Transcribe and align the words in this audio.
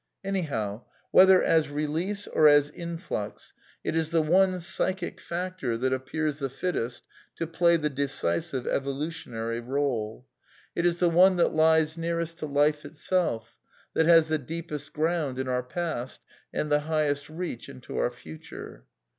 Anyhow, 0.23 0.85
whether 1.11 1.43
as 1.43 1.69
release 1.69 2.25
or 2.25 2.47
as 2.47 2.71
influx, 2.71 3.53
it 3.83 3.95
is 3.95 4.09
the 4.09 4.23
one 4.23 4.59
psychic 4.59 5.21
factor 5.21 5.77
that 5.77 5.93
appears 5.93 6.39
the 6.39 6.49
fittest 6.49 7.03
to 7.35 7.45
play 7.45 7.77
the 7.77 7.87
decisive 7.91 8.65
evolutionary 8.65 9.59
role. 9.59 10.25
It 10.75 10.87
is 10.87 10.97
the 10.97 11.07
one 11.11 11.35
that 11.35 11.53
lies 11.53 11.99
nearest 11.99 12.39
to 12.39 12.47
life 12.47 12.83
itself, 12.83 13.55
that 13.93 14.07
has 14.07 14.29
the 14.29 14.39
deepest 14.39 14.91
ground 14.91 15.37
in 15.37 15.47
our 15.47 15.61
past 15.61 16.19
and 16.51 16.71
the 16.71 16.79
highest 16.89 17.29
reach 17.29 17.69
into 17.69 17.97
our 17.99 18.09
future. 18.09 18.85